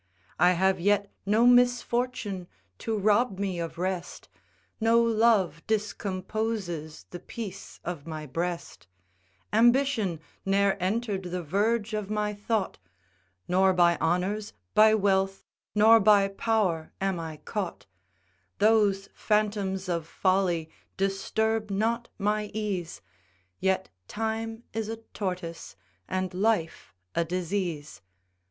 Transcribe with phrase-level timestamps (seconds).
[0.39, 2.47] I have yet no misfortune
[2.79, 4.29] to rob me of rest,
[4.79, 8.87] No love discomposes the peace of my breast;
[9.53, 12.79] Ambition ne'er enter'd the verge of my thought,
[13.47, 15.45] Nor by honours, by wealth,
[15.75, 17.85] nor by power am I caught;
[18.57, 23.03] Those phantoms of folly disturb not my ease,
[23.59, 25.75] Yet Time is a tortoise,
[26.07, 28.01] and Life a disease.